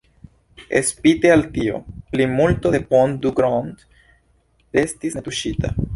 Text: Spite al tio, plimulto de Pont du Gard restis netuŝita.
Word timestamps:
Spite 0.87 1.33
al 1.33 1.43
tio, 1.57 1.81
plimulto 2.15 2.73
de 2.77 2.81
Pont 2.95 3.15
du 3.27 3.35
Gard 3.41 3.87
restis 4.79 5.21
netuŝita. 5.21 5.77